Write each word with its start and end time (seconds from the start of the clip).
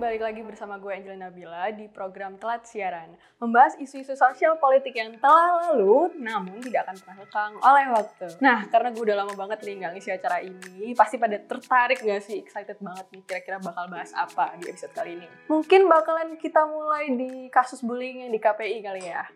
balik 0.00 0.24
lagi 0.24 0.40
bersama 0.40 0.80
gue 0.80 0.88
Angelina 0.96 1.28
Nabila 1.28 1.68
di 1.76 1.84
program 1.84 2.40
Telat 2.40 2.64
Siaran. 2.64 3.12
Membahas 3.36 3.76
isu-isu 3.76 4.16
sosial 4.16 4.56
politik 4.56 4.96
yang 4.96 5.12
telah 5.20 5.60
lalu 5.60 6.16
namun 6.16 6.56
tidak 6.64 6.88
akan 6.88 6.96
pernah 7.04 7.16
lekang 7.20 7.52
oleh 7.60 7.84
waktu. 7.92 8.26
Nah 8.40 8.64
karena 8.72 8.96
gue 8.96 9.02
udah 9.04 9.16
lama 9.20 9.34
banget 9.36 9.60
nih 9.60 9.84
gak 9.84 9.92
ngisi 9.92 10.10
acara 10.16 10.40
ini 10.40 10.96
Pasti 10.96 11.20
pada 11.20 11.36
tertarik 11.36 12.00
gak 12.00 12.24
sih? 12.24 12.40
Excited 12.40 12.80
banget 12.80 13.12
nih 13.12 13.22
kira-kira 13.28 13.60
bakal 13.60 13.92
bahas 13.92 14.16
apa 14.16 14.56
di 14.56 14.72
episode 14.72 14.96
kali 14.96 15.20
ini. 15.20 15.28
Mungkin 15.52 15.84
bakalan 15.84 16.40
kita 16.40 16.64
mulai 16.64 17.12
di 17.12 17.52
kasus 17.52 17.84
bullying 17.84 18.24
yang 18.24 18.32
di 18.32 18.40
KPI 18.40 18.80
kali 18.80 19.04
ya 19.04 19.28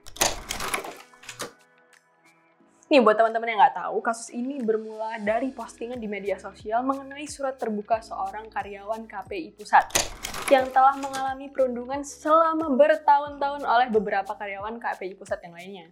Nih 2.95 3.03
buat 3.03 3.19
teman-teman 3.19 3.51
yang 3.51 3.59
nggak 3.59 3.75
tahu, 3.75 3.99
kasus 4.07 4.31
ini 4.31 4.63
bermula 4.63 5.19
dari 5.19 5.51
postingan 5.51 5.99
di 5.99 6.07
media 6.07 6.39
sosial 6.39 6.87
mengenai 6.87 7.27
surat 7.27 7.59
terbuka 7.59 7.99
seorang 7.99 8.47
karyawan 8.47 9.11
KPI 9.11 9.59
Pusat 9.59 9.99
yang 10.47 10.71
telah 10.71 10.95
mengalami 11.03 11.51
perundungan 11.51 12.07
selama 12.07 12.71
bertahun-tahun 12.71 13.67
oleh 13.67 13.91
beberapa 13.91 14.39
karyawan 14.39 14.79
KPI 14.79 15.19
Pusat 15.19 15.43
yang 15.43 15.55
lainnya. 15.59 15.87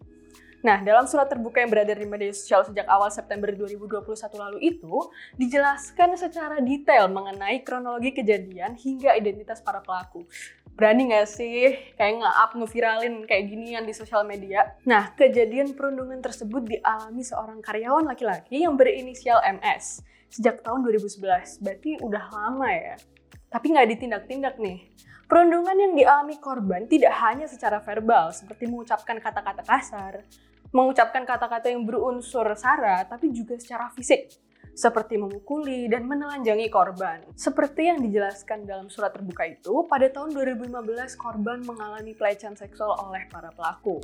Nah, 0.63 0.79
dalam 0.79 1.11
surat 1.11 1.27
terbuka 1.27 1.59
yang 1.59 1.75
berada 1.75 1.91
di 1.91 2.07
media 2.07 2.31
sosial 2.31 2.63
sejak 2.63 2.87
awal 2.87 3.11
September 3.11 3.51
2021 3.51 3.99
lalu 4.39 4.59
itu, 4.63 5.11
dijelaskan 5.35 6.15
secara 6.15 6.63
detail 6.63 7.11
mengenai 7.11 7.67
kronologi 7.67 8.15
kejadian 8.15 8.79
hingga 8.79 9.19
identitas 9.19 9.59
para 9.59 9.83
pelaku. 9.83 10.23
Berani 10.79 11.11
nggak 11.11 11.29
sih 11.29 11.75
kayak 11.99 12.23
nge-up, 12.23 12.51
ngeviralin 12.57 13.27
kayak 13.27 13.45
ginian 13.51 13.85
di 13.85 13.93
sosial 13.93 14.23
media? 14.23 14.79
Nah, 14.87 15.11
kejadian 15.19 15.75
perundungan 15.75 16.23
tersebut 16.23 16.65
dialami 16.65 17.27
seorang 17.27 17.59
karyawan 17.59 18.07
laki-laki 18.07 18.63
yang 18.63 18.79
berinisial 18.79 19.43
MS 19.43 20.01
sejak 20.31 20.63
tahun 20.63 20.87
2011. 20.87 21.59
Berarti 21.61 22.01
udah 22.01 22.25
lama 22.31 22.71
ya. 22.71 22.97
Tapi 23.51 23.67
nggak 23.69 23.89
ditindak-tindak 23.99 24.57
nih. 24.63 24.89
Perundungan 25.29 25.77
yang 25.77 25.93
dialami 25.97 26.37
korban 26.41 26.85
tidak 26.89 27.13
hanya 27.21 27.49
secara 27.49 27.81
verbal, 27.81 28.33
seperti 28.33 28.69
mengucapkan 28.69 29.17
kata-kata 29.17 29.65
kasar, 29.65 30.25
mengucapkan 30.73 31.29
kata-kata 31.29 31.69
yang 31.69 31.85
berunsur 31.85 32.49
sara, 32.57 33.05
tapi 33.05 33.29
juga 33.29 33.61
secara 33.61 33.93
fisik, 33.93 34.33
seperti 34.73 35.21
memukuli 35.21 35.85
dan 35.85 36.09
menelanjangi 36.09 36.73
korban. 36.73 37.21
Seperti 37.37 37.93
yang 37.93 38.01
dijelaskan 38.01 38.65
dalam 38.65 38.89
surat 38.89 39.13
terbuka 39.13 39.45
itu, 39.45 39.85
pada 39.85 40.09
tahun 40.09 40.33
2015 40.33 40.73
korban 41.21 41.61
mengalami 41.61 42.17
pelecehan 42.17 42.57
seksual 42.57 42.97
oleh 43.05 43.29
para 43.29 43.53
pelaku. 43.53 44.01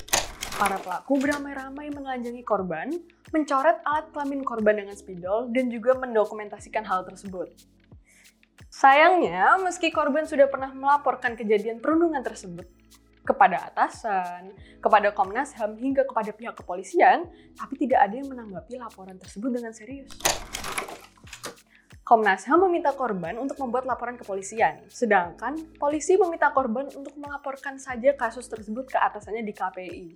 Para 0.60 0.76
pelaku 0.76 1.16
beramai-ramai 1.16 1.88
menelanjangi 1.88 2.44
korban, 2.44 2.92
mencoret 3.32 3.80
alat 3.88 4.12
kelamin 4.12 4.44
korban 4.44 4.76
dengan 4.84 4.92
spidol, 4.92 5.48
dan 5.48 5.72
juga 5.72 5.96
mendokumentasikan 5.96 6.84
hal 6.84 7.08
tersebut. 7.08 7.48
Sayangnya, 8.68 9.56
meski 9.64 9.88
korban 9.88 10.28
sudah 10.28 10.52
pernah 10.52 10.68
melaporkan 10.76 11.32
kejadian 11.32 11.80
perundungan 11.80 12.20
tersebut, 12.20 12.68
kepada 13.28 13.68
atasan, 13.68 14.56
kepada 14.80 15.12
Komnas 15.12 15.52
HAM, 15.52 15.76
hingga 15.76 16.08
kepada 16.08 16.32
pihak 16.32 16.56
kepolisian, 16.56 17.28
tapi 17.52 17.76
tidak 17.76 18.08
ada 18.08 18.14
yang 18.16 18.32
menanggapi 18.32 18.80
laporan 18.80 19.20
tersebut 19.20 19.52
dengan 19.52 19.76
serius. 19.76 20.16
Komnas 22.08 22.48
HAM 22.48 22.64
meminta 22.64 22.88
korban 22.96 23.36
untuk 23.36 23.60
membuat 23.60 23.84
laporan 23.84 24.16
kepolisian, 24.16 24.80
sedangkan 24.88 25.60
polisi 25.76 26.16
meminta 26.16 26.48
korban 26.56 26.88
untuk 26.96 27.12
melaporkan 27.20 27.76
saja 27.76 28.16
kasus 28.16 28.48
tersebut 28.48 28.88
ke 28.88 28.96
atasannya 28.96 29.44
di 29.44 29.52
KPI. 29.52 30.06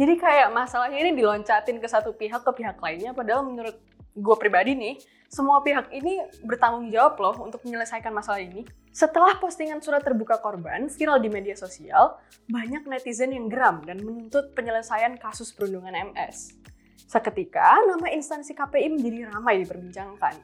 Jadi 0.00 0.14
kayak 0.16 0.48
masalahnya 0.48 1.04
ini 1.04 1.12
diloncatin 1.12 1.76
ke 1.76 1.84
satu 1.84 2.16
pihak 2.16 2.40
ke 2.40 2.52
pihak 2.56 2.80
lainnya, 2.80 3.12
padahal 3.12 3.44
menurut 3.44 3.76
gue 4.12 4.36
pribadi 4.36 4.76
nih, 4.76 4.94
semua 5.32 5.64
pihak 5.64 5.88
ini 5.96 6.20
bertanggung 6.44 6.92
jawab 6.92 7.16
loh 7.16 7.36
untuk 7.40 7.64
menyelesaikan 7.64 8.12
masalah 8.12 8.44
ini. 8.44 8.68
Setelah 8.92 9.40
postingan 9.40 9.80
surat 9.80 10.04
terbuka 10.04 10.36
korban 10.36 10.92
viral 10.92 11.16
di 11.24 11.32
media 11.32 11.56
sosial, 11.56 12.20
banyak 12.44 12.84
netizen 12.84 13.32
yang 13.32 13.48
geram 13.48 13.80
dan 13.88 14.04
menuntut 14.04 14.52
penyelesaian 14.52 15.16
kasus 15.16 15.56
perundungan 15.56 16.12
MS. 16.12 16.60
Seketika, 17.08 17.80
nama 17.88 18.12
instansi 18.12 18.52
KPI 18.52 18.92
menjadi 18.92 19.32
ramai 19.32 19.64
diperbincangkan. 19.64 20.36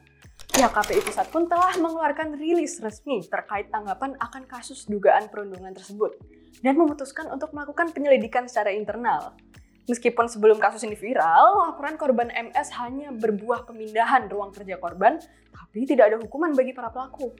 Pihak 0.49 0.73
KPI 0.73 1.01
Pusat 1.05 1.27
pun 1.29 1.45
telah 1.45 1.77
mengeluarkan 1.77 2.33
rilis 2.41 2.81
resmi 2.81 3.21
terkait 3.29 3.69
tanggapan 3.69 4.17
akan 4.17 4.49
kasus 4.49 4.89
dugaan 4.89 5.29
perundungan 5.29 5.77
tersebut 5.77 6.17
dan 6.65 6.73
memutuskan 6.73 7.29
untuk 7.29 7.53
melakukan 7.53 7.93
penyelidikan 7.93 8.49
secara 8.49 8.73
internal. 8.73 9.37
Meskipun 9.89 10.29
sebelum 10.29 10.61
kasus 10.61 10.85
ini 10.85 10.93
viral, 10.93 11.65
laporan 11.65 11.97
korban 11.97 12.29
MS 12.29 12.69
hanya 12.77 13.09
berbuah 13.09 13.65
pemindahan 13.65 14.29
ruang 14.29 14.53
kerja 14.53 14.77
korban, 14.77 15.17
tapi 15.49 15.89
tidak 15.89 16.13
ada 16.13 16.17
hukuman 16.21 16.53
bagi 16.53 16.77
para 16.77 16.93
pelaku. 16.93 17.33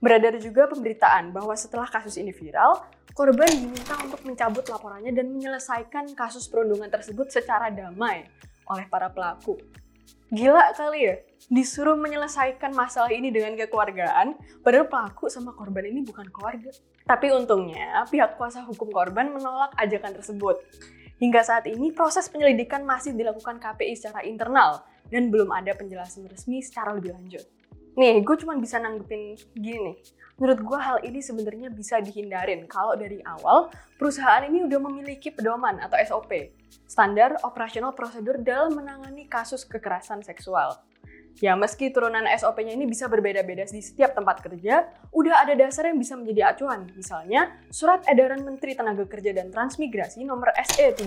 Beredar 0.00 0.40
juga 0.40 0.64
pemberitaan 0.72 1.36
bahwa 1.36 1.52
setelah 1.52 1.84
kasus 1.84 2.16
ini 2.16 2.32
viral, 2.32 2.80
korban 3.12 3.48
diminta 3.52 3.92
untuk 4.00 4.24
mencabut 4.24 4.64
laporannya 4.64 5.12
dan 5.12 5.28
menyelesaikan 5.36 6.16
kasus 6.16 6.48
perundungan 6.48 6.88
tersebut 6.88 7.28
secara 7.28 7.68
damai 7.68 8.24
oleh 8.64 8.88
para 8.88 9.12
pelaku. 9.12 9.60
Gila 10.32 10.72
kali 10.72 11.12
ya, 11.12 11.14
disuruh 11.52 11.94
menyelesaikan 12.00 12.72
masalah 12.72 13.12
ini 13.12 13.28
dengan 13.28 13.52
kekeluargaan, 13.54 14.34
padahal 14.64 14.88
pelaku 14.88 15.28
sama 15.28 15.52
korban 15.52 15.84
ini 15.92 16.00
bukan 16.00 16.24
keluarga. 16.32 16.72
Tapi 17.04 17.30
untungnya, 17.36 18.08
pihak 18.08 18.40
kuasa 18.40 18.64
hukum 18.64 18.88
korban 18.88 19.28
menolak 19.28 19.76
ajakan 19.76 20.16
tersebut. 20.16 20.56
Hingga 21.22 21.40
saat 21.46 21.64
ini, 21.70 21.94
proses 21.94 22.26
penyelidikan 22.26 22.82
masih 22.82 23.14
dilakukan 23.14 23.62
KPI 23.62 23.94
secara 23.94 24.26
internal 24.26 24.82
dan 25.12 25.30
belum 25.30 25.54
ada 25.54 25.70
penjelasan 25.78 26.26
resmi 26.26 26.58
secara 26.58 26.90
lebih 26.96 27.14
lanjut. 27.14 27.44
Nih, 27.94 28.26
gue 28.26 28.36
cuma 28.42 28.58
bisa 28.58 28.82
nanggepin 28.82 29.38
gini 29.54 29.78
nih. 29.78 29.96
Menurut 30.34 30.60
gue 30.66 30.78
hal 30.82 30.98
ini 31.06 31.22
sebenarnya 31.22 31.70
bisa 31.70 32.02
dihindarin 32.02 32.66
kalau 32.66 32.98
dari 32.98 33.22
awal 33.22 33.70
perusahaan 33.94 34.42
ini 34.42 34.66
udah 34.66 34.80
memiliki 34.82 35.30
pedoman 35.30 35.78
atau 35.78 35.94
SOP, 36.02 36.50
standar 36.90 37.38
operasional 37.46 37.94
prosedur 37.94 38.42
dalam 38.42 38.74
menangani 38.74 39.30
kasus 39.30 39.62
kekerasan 39.62 40.26
seksual. 40.26 40.74
Ya, 41.42 41.58
meski 41.58 41.90
turunan 41.90 42.22
SOP-nya 42.30 42.78
ini 42.78 42.86
bisa 42.86 43.10
berbeda-beda 43.10 43.66
di 43.66 43.82
setiap 43.82 44.14
tempat 44.14 44.38
kerja, 44.38 44.86
udah 45.10 45.42
ada 45.42 45.58
dasar 45.58 45.90
yang 45.90 45.98
bisa 45.98 46.14
menjadi 46.14 46.54
acuan. 46.54 46.86
Misalnya, 46.94 47.58
Surat 47.74 48.06
Edaran 48.06 48.46
Menteri 48.46 48.78
Tenaga 48.78 49.02
Kerja 49.02 49.34
dan 49.34 49.50
Transmigrasi 49.50 50.22
nomor 50.22 50.54
SE3 50.54 51.02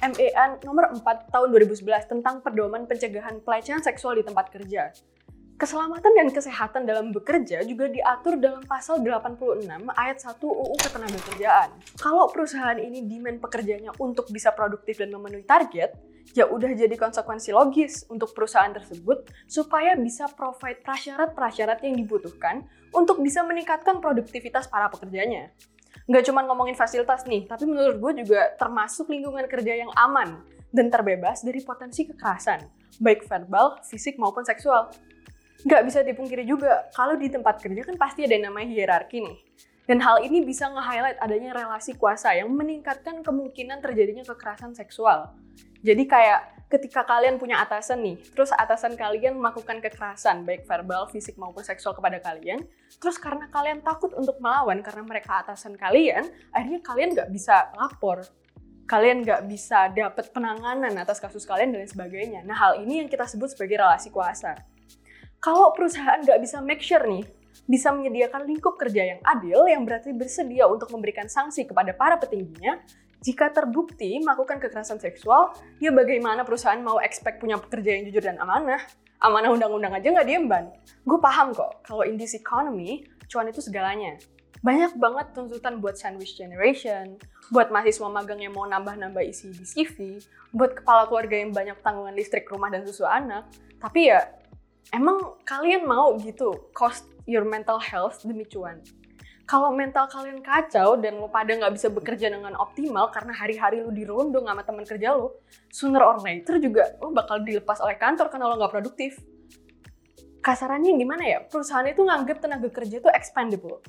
MEN 0.00 0.64
nomor 0.64 0.88
4 0.96 1.28
tahun 1.28 1.48
2011 1.52 2.08
tentang 2.08 2.40
pedoman 2.40 2.88
pencegahan 2.88 3.44
pelecehan 3.44 3.84
seksual 3.84 4.16
di 4.16 4.24
tempat 4.24 4.48
kerja. 4.48 4.96
Keselamatan 5.60 6.16
dan 6.16 6.32
kesehatan 6.32 6.88
dalam 6.88 7.12
bekerja 7.12 7.60
juga 7.68 7.92
diatur 7.92 8.40
dalam 8.40 8.64
pasal 8.64 9.04
86 9.04 9.68
ayat 9.92 10.16
1 10.16 10.40
UU 10.40 10.72
Ketenagakerjaan. 10.80 11.68
Kalau 12.00 12.32
perusahaan 12.32 12.80
ini 12.80 13.04
demand 13.04 13.44
pekerjanya 13.44 13.92
untuk 14.00 14.24
bisa 14.32 14.56
produktif 14.56 14.96
dan 14.96 15.12
memenuhi 15.12 15.44
target, 15.44 15.92
ya 16.34 16.46
udah 16.46 16.70
jadi 16.74 16.94
konsekuensi 16.94 17.50
logis 17.50 18.06
untuk 18.06 18.30
perusahaan 18.30 18.70
tersebut 18.70 19.26
supaya 19.50 19.98
bisa 19.98 20.30
provide 20.30 20.78
prasyarat-prasyarat 20.86 21.82
yang 21.82 21.98
dibutuhkan 21.98 22.64
untuk 22.94 23.18
bisa 23.18 23.42
meningkatkan 23.42 23.98
produktivitas 23.98 24.70
para 24.70 24.86
pekerjanya. 24.86 25.50
Nggak 26.06 26.30
cuma 26.30 26.46
ngomongin 26.46 26.78
fasilitas 26.78 27.26
nih, 27.26 27.46
tapi 27.46 27.66
menurut 27.66 27.98
gue 27.98 28.26
juga 28.26 28.54
termasuk 28.58 29.10
lingkungan 29.10 29.46
kerja 29.50 29.86
yang 29.86 29.90
aman 29.94 30.42
dan 30.70 30.86
terbebas 30.86 31.42
dari 31.42 31.62
potensi 31.62 32.06
kekerasan, 32.06 32.66
baik 33.02 33.26
verbal, 33.26 33.78
fisik 33.82 34.18
maupun 34.18 34.46
seksual 34.46 34.90
nggak 35.60 35.82
bisa 35.84 36.00
dipungkiri 36.00 36.48
juga 36.48 36.88
kalau 36.96 37.20
di 37.20 37.28
tempat 37.28 37.60
kerja 37.60 37.84
kan 37.84 37.96
pasti 38.00 38.24
ada 38.24 38.32
yang 38.32 38.48
namanya 38.48 38.72
hierarki 38.72 39.20
nih. 39.20 39.38
Dan 39.84 39.98
hal 40.06 40.22
ini 40.22 40.46
bisa 40.46 40.70
nge-highlight 40.70 41.18
adanya 41.18 41.50
relasi 41.50 41.98
kuasa 41.98 42.30
yang 42.30 42.46
meningkatkan 42.54 43.26
kemungkinan 43.26 43.82
terjadinya 43.82 44.22
kekerasan 44.22 44.70
seksual. 44.70 45.34
Jadi 45.80 46.04
kayak 46.04 46.68
ketika 46.70 47.02
kalian 47.02 47.40
punya 47.42 47.58
atasan 47.58 47.98
nih, 48.04 48.16
terus 48.30 48.54
atasan 48.54 48.94
kalian 48.94 49.34
melakukan 49.42 49.82
kekerasan, 49.82 50.46
baik 50.46 50.62
verbal, 50.70 51.10
fisik 51.10 51.34
maupun 51.34 51.66
seksual 51.66 51.98
kepada 51.98 52.22
kalian, 52.22 52.62
terus 53.02 53.18
karena 53.18 53.50
kalian 53.50 53.82
takut 53.82 54.14
untuk 54.14 54.38
melawan 54.38 54.78
karena 54.78 55.02
mereka 55.02 55.42
atasan 55.42 55.74
kalian, 55.74 56.30
akhirnya 56.54 56.80
kalian 56.86 57.10
nggak 57.18 57.30
bisa 57.34 57.74
lapor, 57.74 58.22
kalian 58.86 59.26
nggak 59.26 59.50
bisa 59.50 59.90
dapat 59.90 60.30
penanganan 60.30 60.94
atas 60.94 61.18
kasus 61.18 61.42
kalian 61.42 61.74
dan 61.74 61.90
sebagainya. 61.90 62.46
Nah 62.46 62.54
hal 62.54 62.72
ini 62.78 63.02
yang 63.02 63.08
kita 63.10 63.26
sebut 63.26 63.50
sebagai 63.50 63.82
relasi 63.82 64.14
kuasa. 64.14 64.54
Kalau 65.42 65.74
perusahaan 65.74 66.22
nggak 66.22 66.38
bisa 66.38 66.62
make 66.62 66.86
sure 66.86 67.02
nih, 67.02 67.26
bisa 67.66 67.90
menyediakan 67.90 68.46
lingkup 68.46 68.78
kerja 68.78 69.14
yang 69.14 69.20
adil 69.26 69.66
yang 69.66 69.82
berarti 69.82 70.14
bersedia 70.14 70.70
untuk 70.70 70.90
memberikan 70.94 71.26
sanksi 71.26 71.66
kepada 71.66 71.94
para 71.94 72.14
petingginya, 72.18 72.78
jika 73.20 73.52
terbukti 73.52 74.16
melakukan 74.20 74.56
kekerasan 74.56 74.96
seksual, 74.96 75.52
ya 75.76 75.92
bagaimana 75.92 76.44
perusahaan 76.44 76.80
mau 76.80 76.96
expect 77.00 77.40
punya 77.40 77.60
pekerja 77.60 78.00
yang 78.00 78.02
jujur 78.08 78.24
dan 78.24 78.40
amanah? 78.40 78.80
Amanah 79.20 79.52
undang-undang 79.52 79.92
aja 79.92 80.08
nggak 80.08 80.28
diemban. 80.28 80.72
Gue 81.04 81.20
paham 81.20 81.52
kok, 81.52 81.84
kalau 81.84 82.08
in 82.08 82.16
this 82.16 82.32
economy, 82.32 83.04
cuan 83.28 83.52
itu 83.52 83.60
segalanya. 83.60 84.16
Banyak 84.64 84.96
banget 84.96 85.32
tuntutan 85.36 85.80
buat 85.80 85.96
sandwich 85.96 86.36
generation, 86.36 87.20
buat 87.52 87.68
mahasiswa 87.68 88.08
magang 88.08 88.40
yang 88.40 88.56
mau 88.56 88.64
nambah-nambah 88.64 89.24
isi 89.24 89.52
di 89.52 89.64
CV, 89.64 90.20
buat 90.52 90.80
kepala 90.80 91.08
keluarga 91.08 91.36
yang 91.36 91.52
banyak 91.52 91.76
tanggungan 91.84 92.16
listrik, 92.16 92.48
rumah, 92.48 92.68
dan 92.72 92.84
susu 92.84 93.04
anak. 93.08 93.48
Tapi 93.80 94.12
ya, 94.12 94.20
Emang 94.90 95.38
kalian 95.46 95.86
mau 95.86 96.18
gitu 96.18 96.66
cost 96.74 97.06
your 97.22 97.46
mental 97.46 97.78
health 97.78 98.26
demi 98.26 98.42
cuan? 98.42 98.82
Kalau 99.46 99.74
mental 99.74 100.06
kalian 100.06 100.40
kacau 100.40 100.94
dan 101.00 101.18
lo 101.18 101.26
pada 101.26 101.50
nggak 101.50 101.74
bisa 101.74 101.90
bekerja 101.90 102.30
dengan 102.30 102.54
optimal 102.54 103.10
karena 103.10 103.34
hari-hari 103.34 103.82
lo 103.82 103.90
dirundung 103.90 104.46
sama 104.46 104.62
teman 104.62 104.86
kerja 104.86 105.14
lo, 105.14 105.42
sooner 105.70 106.02
or 106.02 106.22
later 106.22 106.62
juga 106.62 106.94
lo 107.02 107.10
bakal 107.10 107.42
dilepas 107.42 107.82
oleh 107.82 107.98
kantor 107.98 108.30
karena 108.30 108.46
lo 108.46 108.54
nggak 108.58 108.72
produktif. 108.72 109.18
Kasarannya 110.40 110.96
gimana 110.96 111.24
ya? 111.26 111.38
Perusahaan 111.44 111.84
itu 111.84 112.00
nganggap 112.00 112.40
tenaga 112.40 112.68
kerja 112.72 113.02
itu 113.02 113.10
expendable. 113.12 113.84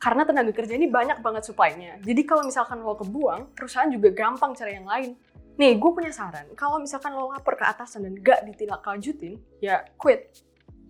Karena 0.00 0.26
tenaga 0.26 0.50
kerja 0.50 0.74
ini 0.74 0.88
banyak 0.88 1.22
banget 1.22 1.46
supply-nya. 1.46 2.00
Jadi 2.02 2.22
kalau 2.26 2.42
misalkan 2.42 2.80
lo 2.80 2.96
kebuang, 2.98 3.54
perusahaan 3.54 3.86
juga 3.86 4.10
gampang 4.10 4.56
cari 4.56 4.80
yang 4.80 4.88
lain. 4.88 5.14
Nih, 5.60 5.76
gue 5.76 5.90
punya 5.92 6.08
saran. 6.08 6.48
Kalau 6.56 6.80
misalkan 6.80 7.12
lo 7.12 7.28
lapor 7.28 7.60
ke 7.60 7.62
atasan 7.68 8.08
dan 8.08 8.16
gak 8.18 8.40
ditindaklanjutin, 8.48 9.36
ya 9.60 9.84
quit 10.00 10.32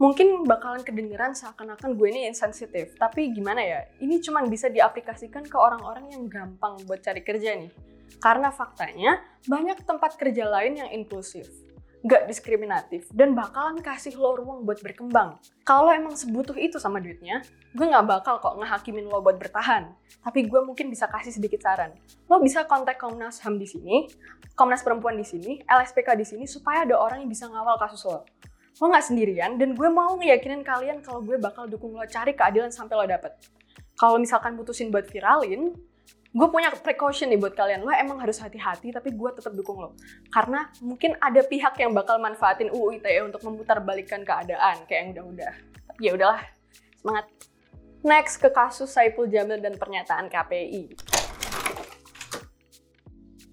mungkin 0.02 0.42
bakalan 0.42 0.82
kedengeran 0.82 1.30
seakan-akan 1.30 1.94
gue 1.94 2.08
ini 2.10 2.26
insensitif. 2.26 2.98
Tapi 2.98 3.30
gimana 3.30 3.62
ya, 3.62 3.86
ini 4.02 4.18
cuma 4.18 4.42
bisa 4.42 4.66
diaplikasikan 4.66 5.46
ke 5.46 5.54
orang-orang 5.54 6.10
yang 6.10 6.26
gampang 6.26 6.82
buat 6.90 6.98
cari 7.06 7.22
kerja 7.22 7.54
nih. 7.54 7.70
Karena 8.18 8.50
faktanya, 8.50 9.22
banyak 9.46 9.86
tempat 9.86 10.18
kerja 10.18 10.50
lain 10.50 10.82
yang 10.82 10.90
inklusif, 10.90 11.46
gak 12.02 12.26
diskriminatif, 12.26 13.06
dan 13.14 13.38
bakalan 13.38 13.78
kasih 13.78 14.18
lo 14.18 14.34
ruang 14.42 14.66
buat 14.66 14.82
berkembang. 14.82 15.38
Kalau 15.62 15.94
emang 15.94 16.18
sebutuh 16.18 16.58
itu 16.58 16.82
sama 16.82 16.98
duitnya, 16.98 17.46
gue 17.70 17.86
gak 17.86 18.02
bakal 18.02 18.42
kok 18.42 18.58
ngehakimin 18.58 19.06
lo 19.06 19.22
buat 19.22 19.38
bertahan. 19.38 19.94
Tapi 20.18 20.50
gue 20.50 20.60
mungkin 20.66 20.90
bisa 20.90 21.06
kasih 21.06 21.30
sedikit 21.30 21.62
saran. 21.62 21.94
Lo 22.26 22.42
bisa 22.42 22.66
kontak 22.66 22.98
Komnas 22.98 23.38
HAM 23.38 23.54
di 23.54 23.70
sini, 23.70 24.10
Komnas 24.58 24.82
Perempuan 24.82 25.14
di 25.14 25.22
sini, 25.22 25.62
LSPK 25.62 26.18
di 26.18 26.26
sini, 26.26 26.44
supaya 26.50 26.82
ada 26.82 26.98
orang 26.98 27.22
yang 27.22 27.30
bisa 27.30 27.46
ngawal 27.46 27.78
kasus 27.78 28.02
lo 28.10 28.26
lo 28.80 28.84
nggak 28.88 29.04
sendirian 29.04 29.60
dan 29.60 29.76
gue 29.76 29.88
mau 29.92 30.16
ngeyakinin 30.16 30.64
kalian 30.64 31.04
kalau 31.04 31.20
gue 31.20 31.36
bakal 31.36 31.68
dukung 31.68 31.92
lo 31.92 32.04
cari 32.08 32.32
keadilan 32.32 32.72
sampai 32.72 32.94
lo 32.96 33.04
dapet. 33.04 33.36
Kalau 33.96 34.16
misalkan 34.16 34.56
putusin 34.56 34.88
buat 34.88 35.06
viralin, 35.06 35.76
gue 36.32 36.48
punya 36.48 36.72
precaution 36.72 37.28
nih 37.28 37.38
buat 37.38 37.52
kalian. 37.52 37.84
Lo 37.84 37.92
emang 37.92 38.18
harus 38.18 38.40
hati-hati, 38.40 38.90
tapi 38.90 39.12
gue 39.12 39.30
tetap 39.36 39.52
dukung 39.52 39.78
lo. 39.78 39.94
Karena 40.32 40.72
mungkin 40.80 41.14
ada 41.20 41.44
pihak 41.44 41.76
yang 41.78 41.92
bakal 41.92 42.16
manfaatin 42.18 42.72
UU 42.72 42.98
ITE 42.98 43.20
untuk 43.28 43.44
memutar 43.44 43.78
balikan 43.84 44.24
keadaan 44.24 44.82
kayak 44.88 44.98
yang 44.98 45.08
udah-udah. 45.14 45.54
Tapi 45.92 46.00
ya 46.08 46.12
udahlah, 46.16 46.42
semangat. 46.98 47.26
Next 48.02 48.42
ke 48.42 48.50
kasus 48.50 48.90
Saipul 48.90 49.30
Jamil 49.30 49.62
dan 49.62 49.78
pernyataan 49.78 50.26
KPI. 50.26 51.21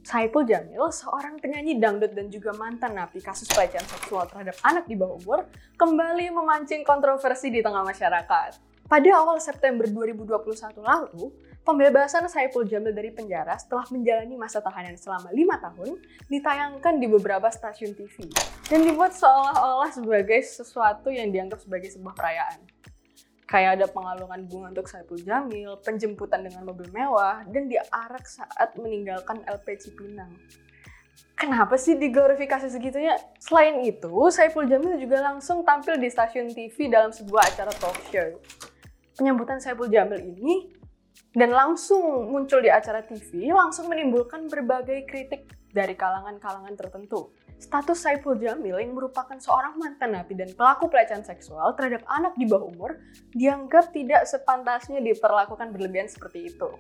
Saipul 0.10 0.42
Jamil, 0.42 0.90
seorang 0.90 1.38
penyanyi 1.38 1.78
dangdut 1.78 2.18
dan 2.18 2.34
juga 2.34 2.50
mantan 2.58 2.98
napi 2.98 3.22
kasus 3.22 3.46
pelecehan 3.46 3.86
seksual 3.86 4.26
terhadap 4.26 4.58
anak 4.66 4.90
di 4.90 4.98
bawah 4.98 5.22
umur, 5.22 5.40
kembali 5.78 6.34
memancing 6.34 6.82
kontroversi 6.82 7.54
di 7.54 7.62
tengah 7.62 7.86
masyarakat. 7.86 8.58
Pada 8.90 9.10
awal 9.22 9.38
September 9.38 9.86
2021 9.86 10.82
lalu, 10.82 11.30
pembebasan 11.62 12.26
Saipul 12.26 12.66
Jamil 12.66 12.90
dari 12.90 13.14
penjara 13.14 13.54
setelah 13.62 13.86
menjalani 13.94 14.34
masa 14.34 14.66
tahanan 14.66 14.98
selama 14.98 15.30
lima 15.30 15.62
tahun 15.62 16.02
ditayangkan 16.26 16.98
di 16.98 17.06
beberapa 17.06 17.46
stasiun 17.54 17.94
TV 17.94 18.34
dan 18.66 18.82
dibuat 18.82 19.14
seolah-olah 19.14 19.94
sebagai 19.94 20.42
sesuatu 20.42 21.14
yang 21.14 21.30
dianggap 21.30 21.62
sebagai 21.62 21.94
sebuah 21.94 22.18
perayaan. 22.18 22.79
Kayak 23.50 23.82
ada 23.82 23.86
pengalungan 23.90 24.46
bunga 24.46 24.68
untuk 24.78 24.86
Saipul 24.86 25.26
Jamil, 25.26 25.74
penjemputan 25.82 26.46
dengan 26.46 26.70
mobil 26.70 26.86
mewah, 26.94 27.42
dan 27.50 27.66
diarak 27.66 28.22
saat 28.30 28.78
meninggalkan 28.78 29.42
LP 29.50 29.74
Cipinang. 29.82 30.30
Kenapa 31.34 31.74
sih 31.74 31.98
diglorifikasi 31.98 32.70
segitunya? 32.70 33.18
Selain 33.42 33.82
itu, 33.82 34.14
Saipul 34.30 34.70
Jamil 34.70 35.02
juga 35.02 35.34
langsung 35.34 35.66
tampil 35.66 35.98
di 35.98 36.14
stasiun 36.14 36.54
TV 36.54 36.94
dalam 36.94 37.10
sebuah 37.10 37.50
acara 37.50 37.74
talk 37.74 37.98
show. 38.14 38.38
Penyambutan 39.18 39.58
Saipul 39.58 39.90
Jamil 39.90 40.22
ini 40.30 40.70
dan 41.34 41.50
langsung 41.50 42.30
muncul 42.30 42.62
di 42.62 42.70
acara 42.70 43.02
TV 43.02 43.50
langsung 43.50 43.90
menimbulkan 43.90 44.46
berbagai 44.46 45.10
kritik 45.10 45.50
dari 45.74 45.98
kalangan-kalangan 45.98 46.78
tertentu. 46.78 47.34
Status 47.60 48.00
Saiful 48.00 48.40
Jamil 48.40 48.80
yang 48.80 48.96
merupakan 48.96 49.36
seorang 49.36 49.76
mantan 49.76 50.16
napi 50.16 50.32
dan 50.32 50.56
pelaku 50.56 50.88
pelecehan 50.88 51.28
seksual 51.28 51.76
terhadap 51.76 52.08
anak 52.08 52.32
di 52.40 52.48
bawah 52.48 52.72
umur 52.72 52.96
dianggap 53.36 53.92
tidak 53.92 54.24
sepantasnya 54.24 55.04
diperlakukan 55.04 55.76
berlebihan 55.76 56.08
seperti 56.08 56.56
itu. 56.56 56.72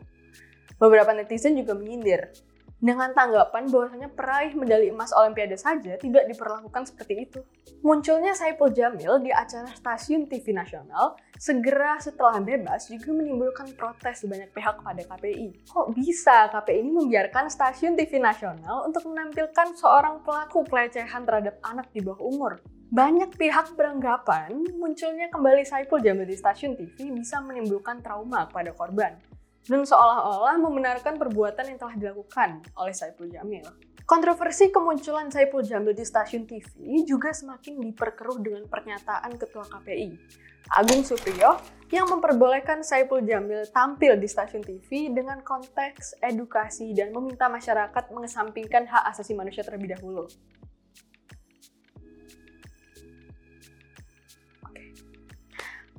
Beberapa 0.80 1.12
netizen 1.12 1.60
juga 1.60 1.76
menyindir 1.76 2.32
dengan 2.80 3.12
tanggapan 3.12 3.68
bahwasanya 3.68 4.10
peraih 4.16 4.56
medali 4.56 4.88
emas 4.88 5.12
Olimpiade 5.12 5.60
saja 5.60 6.00
tidak 6.00 6.24
diperlakukan 6.32 6.88
seperti 6.88 7.28
itu. 7.28 7.40
Munculnya 7.84 8.32
Saipul 8.32 8.72
Jamil 8.72 9.20
di 9.20 9.32
acara 9.32 9.68
stasiun 9.72 10.28
TV 10.32 10.56
nasional 10.56 11.20
segera 11.36 12.00
setelah 12.00 12.40
bebas 12.40 12.88
juga 12.88 13.12
menimbulkan 13.12 13.76
protes 13.76 14.24
banyak 14.24 14.52
pihak 14.56 14.80
kepada 14.80 15.02
KPI. 15.04 15.48
Kok 15.68 15.88
bisa 15.96 16.48
KPI 16.52 16.80
ini 16.88 16.92
membiarkan 16.96 17.52
stasiun 17.52 18.00
TV 18.00 18.20
nasional 18.20 18.88
untuk 18.88 19.08
menampilkan 19.12 19.76
seorang 19.76 20.24
pelaku 20.24 20.64
pelecehan 20.64 21.28
terhadap 21.28 21.60
anak 21.64 21.92
di 21.92 22.00
bawah 22.00 22.24
umur? 22.24 22.54
Banyak 22.90 23.38
pihak 23.38 23.78
beranggapan 23.78 24.66
munculnya 24.80 25.30
kembali 25.30 25.62
Saipul 25.62 26.02
Jamil 26.02 26.26
di 26.26 26.34
stasiun 26.34 26.74
TV 26.74 27.12
bisa 27.14 27.38
menimbulkan 27.44 28.02
trauma 28.02 28.50
kepada 28.50 28.74
korban 28.74 29.14
dan 29.68 29.84
seolah-olah 29.84 30.56
membenarkan 30.62 31.20
perbuatan 31.20 31.76
yang 31.76 31.78
telah 31.82 31.96
dilakukan 31.98 32.64
oleh 32.78 32.94
Saipul 32.96 33.28
Jamil. 33.28 33.66
Kontroversi 34.10 34.74
kemunculan 34.74 35.30
Saipul 35.30 35.62
Jamil 35.62 35.94
di 35.94 36.02
stasiun 36.02 36.50
TV 36.50 36.66
juga 37.06 37.30
semakin 37.30 37.78
diperkeruh 37.78 38.42
dengan 38.42 38.66
pernyataan 38.66 39.38
Ketua 39.38 39.70
KPI, 39.70 40.18
Agung 40.74 41.06
Supriyo, 41.06 41.62
yang 41.94 42.10
memperbolehkan 42.10 42.82
Saipul 42.82 43.22
Jamil 43.22 43.70
tampil 43.70 44.18
di 44.18 44.26
stasiun 44.26 44.66
TV 44.66 45.14
dengan 45.14 45.46
konteks 45.46 46.22
edukasi 46.26 46.94
dan 46.98 47.14
meminta 47.14 47.50
masyarakat 47.50 48.10
mengesampingkan 48.10 48.90
hak 48.90 49.14
asasi 49.14 49.38
manusia 49.38 49.62
terlebih 49.62 49.94
dahulu. 49.94 50.26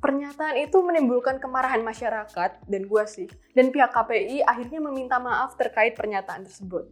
Pernyataan 0.01 0.57
itu 0.57 0.81
menimbulkan 0.81 1.37
kemarahan 1.37 1.85
masyarakat 1.85 2.65
dan 2.65 2.83
gua 2.89 3.05
sih, 3.05 3.29
dan 3.53 3.69
pihak 3.69 3.93
KPI 3.93 4.41
akhirnya 4.49 4.81
meminta 4.81 5.21
maaf 5.21 5.61
terkait 5.61 5.93
pernyataan 5.93 6.49
tersebut. 6.49 6.89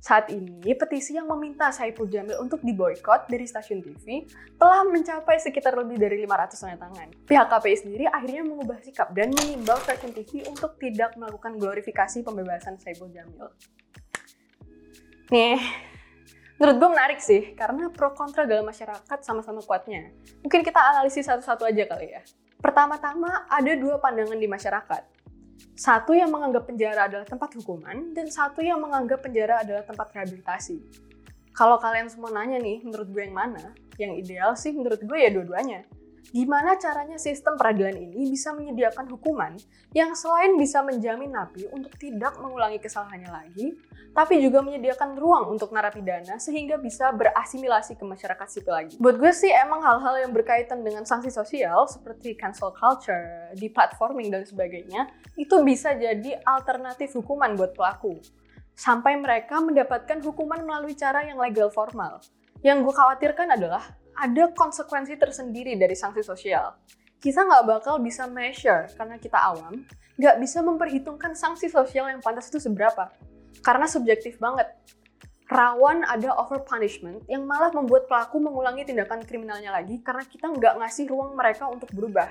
Saat 0.00 0.32
ini, 0.32 0.64
petisi 0.72 1.12
yang 1.12 1.28
meminta 1.28 1.68
Saiful 1.68 2.08
Jamil 2.08 2.40
untuk 2.40 2.64
diboykot 2.64 3.28
dari 3.28 3.44
stasiun 3.44 3.84
TV 3.84 4.24
telah 4.56 4.80
mencapai 4.88 5.36
sekitar 5.36 5.76
lebih 5.76 6.00
dari 6.00 6.24
500 6.24 6.56
tanda 6.56 6.88
tangan. 6.88 7.08
Pihak 7.28 7.46
KPI 7.52 7.76
sendiri 7.76 8.04
akhirnya 8.08 8.48
mengubah 8.48 8.80
sikap 8.80 9.12
dan 9.12 9.28
mengimbau 9.36 9.76
stasiun 9.84 10.16
TV 10.16 10.48
untuk 10.48 10.80
tidak 10.80 11.12
melakukan 11.20 11.60
glorifikasi 11.60 12.24
pembebasan 12.24 12.80
Saiful 12.80 13.12
Jamil. 13.12 13.52
Nih, 15.28 15.60
Menurut 16.60 16.76
gue 16.76 16.90
menarik 16.92 17.24
sih, 17.24 17.56
karena 17.56 17.88
pro 17.88 18.12
kontra 18.12 18.44
dalam 18.44 18.68
masyarakat 18.68 19.18
sama-sama 19.24 19.64
kuatnya. 19.64 20.12
Mungkin 20.44 20.60
kita 20.60 20.76
analisis 20.76 21.24
satu-satu 21.24 21.64
aja 21.64 21.88
kali 21.88 22.12
ya. 22.12 22.20
Pertama-tama, 22.60 23.48
ada 23.48 23.72
dua 23.80 23.96
pandangan 23.96 24.36
di 24.36 24.44
masyarakat. 24.44 25.02
Satu 25.72 26.12
yang 26.12 26.28
menganggap 26.28 26.68
penjara 26.68 27.08
adalah 27.08 27.24
tempat 27.24 27.56
hukuman, 27.56 28.12
dan 28.12 28.28
satu 28.28 28.60
yang 28.60 28.76
menganggap 28.76 29.24
penjara 29.24 29.64
adalah 29.64 29.88
tempat 29.88 30.12
rehabilitasi. 30.12 30.84
Kalau 31.56 31.80
kalian 31.80 32.12
semua 32.12 32.28
nanya 32.28 32.60
nih, 32.60 32.84
menurut 32.84 33.08
gue 33.08 33.24
yang 33.24 33.36
mana? 33.40 33.72
Yang 33.96 34.12
ideal 34.20 34.52
sih 34.52 34.76
menurut 34.76 35.00
gue 35.00 35.16
ya 35.16 35.32
dua-duanya. 35.32 35.88
Gimana 36.28 36.76
caranya 36.76 37.16
sistem 37.16 37.56
peradilan 37.56 37.96
ini 37.96 38.28
bisa 38.28 38.52
menyediakan 38.52 39.08
hukuman 39.08 39.56
yang 39.96 40.12
selain 40.12 40.54
bisa 40.60 40.84
menjamin 40.84 41.32
napi 41.32 41.66
untuk 41.72 41.96
tidak 41.96 42.36
mengulangi 42.38 42.78
kesalahannya 42.78 43.32
lagi, 43.32 43.74
tapi 44.10 44.42
juga 44.42 44.60
menyediakan 44.60 45.16
ruang 45.18 45.50
untuk 45.50 45.70
narapidana 45.70 46.38
sehingga 46.38 46.78
bisa 46.78 47.10
berasimilasi 47.14 47.94
ke 47.94 48.04
masyarakat 48.06 48.46
sipil 48.50 48.74
lagi. 48.74 48.94
Buat 48.98 49.16
gue 49.18 49.32
sih 49.34 49.50
emang 49.50 49.82
hal-hal 49.82 50.26
yang 50.26 50.32
berkaitan 50.34 50.82
dengan 50.82 51.06
sanksi 51.06 51.30
sosial 51.30 51.86
seperti 51.86 52.34
cancel 52.34 52.74
culture, 52.74 53.54
deplatforming 53.58 54.30
dan 54.30 54.42
sebagainya 54.42 55.10
itu 55.38 55.56
bisa 55.62 55.94
jadi 55.94 56.42
alternatif 56.42 57.14
hukuman 57.18 57.54
buat 57.54 57.74
pelaku. 57.74 58.18
Sampai 58.74 59.18
mereka 59.18 59.60
mendapatkan 59.60 60.22
hukuman 60.24 60.62
melalui 60.62 60.94
cara 60.96 61.26
yang 61.26 61.38
legal 61.38 61.70
formal. 61.70 62.22
Yang 62.60 62.86
gue 62.86 62.94
khawatirkan 62.96 63.48
adalah 63.56 63.99
ada 64.20 64.52
konsekuensi 64.52 65.16
tersendiri 65.16 65.80
dari 65.80 65.96
sanksi 65.96 66.20
sosial. 66.20 66.76
Kita 67.20 67.44
nggak 67.44 67.64
bakal 67.64 68.00
bisa 68.00 68.28
measure 68.28 68.88
karena 68.96 69.16
kita 69.16 69.40
awam, 69.40 69.84
nggak 70.20 70.36
bisa 70.36 70.60
memperhitungkan 70.60 71.32
sanksi 71.32 71.72
sosial 71.72 72.12
yang 72.12 72.20
pantas 72.20 72.52
itu 72.52 72.60
seberapa 72.60 73.08
karena 73.64 73.88
subjektif 73.88 74.36
banget. 74.36 74.68
Rawan 75.50 76.06
ada 76.06 76.30
over 76.38 76.62
punishment 76.62 77.26
yang 77.26 77.42
malah 77.42 77.74
membuat 77.74 78.06
pelaku 78.06 78.38
mengulangi 78.38 78.86
tindakan 78.86 79.26
kriminalnya 79.26 79.74
lagi 79.74 79.98
karena 79.98 80.22
kita 80.22 80.46
nggak 80.46 80.78
ngasih 80.78 81.10
ruang 81.10 81.34
mereka 81.34 81.66
untuk 81.66 81.90
berubah. 81.90 82.30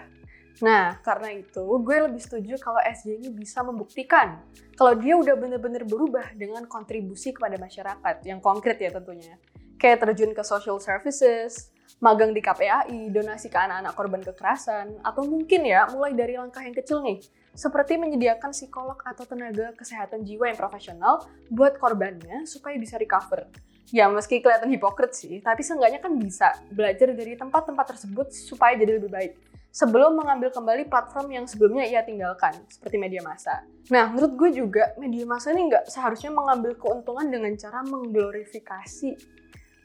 Nah, 0.63 0.99
karena 1.03 1.35
itu 1.35 1.63
gue 1.63 1.97
lebih 2.07 2.19
setuju 2.19 2.55
kalau 2.59 2.79
SJ 2.79 3.19
ini 3.19 3.29
bisa 3.31 3.59
membuktikan 3.63 4.43
kalau 4.75 4.95
dia 4.95 5.19
udah 5.19 5.35
bener-bener 5.35 5.83
berubah 5.83 6.31
dengan 6.35 6.63
kontribusi 6.67 7.35
kepada 7.35 7.59
masyarakat 7.59 8.15
yang 8.23 8.39
konkret 8.39 8.79
ya 8.79 8.91
tentunya. 8.91 9.35
Kayak 9.79 10.07
terjun 10.07 10.31
ke 10.31 10.43
social 10.43 10.79
services, 10.79 11.71
magang 11.97 12.31
di 12.31 12.39
KPAI, 12.39 13.09
donasi 13.09 13.49
ke 13.49 13.57
anak-anak 13.57 13.93
korban 13.97 14.21
kekerasan, 14.21 15.01
atau 15.01 15.25
mungkin 15.25 15.65
ya 15.65 15.89
mulai 15.89 16.13
dari 16.13 16.37
langkah 16.37 16.61
yang 16.61 16.77
kecil 16.77 17.01
nih, 17.01 17.17
seperti 17.57 17.97
menyediakan 17.97 18.53
psikolog 18.53 19.01
atau 19.01 19.25
tenaga 19.25 19.73
kesehatan 19.73 20.21
jiwa 20.21 20.53
yang 20.53 20.57
profesional 20.57 21.25
buat 21.49 21.81
korbannya 21.81 22.45
supaya 22.45 22.77
bisa 22.77 22.95
recover. 23.01 23.49
Ya 23.89 24.05
meski 24.05 24.37
kelihatan 24.37 24.69
hipokrit 24.69 25.17
sih, 25.17 25.41
tapi 25.41 25.65
seenggaknya 25.65 25.97
kan 25.97 26.13
bisa 26.13 26.53
belajar 26.69 27.09
dari 27.09 27.33
tempat-tempat 27.33 27.97
tersebut 27.97 28.29
supaya 28.29 28.77
jadi 28.77 29.01
lebih 29.01 29.09
baik 29.09 29.33
sebelum 29.69 30.17
mengambil 30.17 30.49
kembali 30.49 30.89
platform 30.89 31.29
yang 31.29 31.45
sebelumnya 31.45 31.85
ia 31.85 32.01
tinggalkan, 32.01 32.53
seperti 32.69 32.97
media 32.97 33.21
massa. 33.21 33.61
Nah, 33.93 34.09
menurut 34.09 34.33
gue 34.37 34.49
juga 34.65 34.93
media 34.97 35.25
massa 35.25 35.53
ini 35.53 35.69
nggak 35.69 35.89
seharusnya 35.89 36.33
mengambil 36.33 36.73
keuntungan 36.77 37.29
dengan 37.29 37.53
cara 37.57 37.85
mengglorifikasi 37.85 39.09